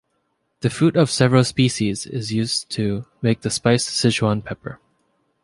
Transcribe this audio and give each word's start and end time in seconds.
The 0.61 0.71
fruit 0.71 0.95
of 0.95 1.11
several 1.11 1.43
species 1.43 2.07
is 2.07 2.33
used 2.33 2.71
to 2.71 3.05
make 3.21 3.41
the 3.41 3.51
spice 3.51 3.85
Sichuan 3.87 4.43
pepper. 4.43 4.79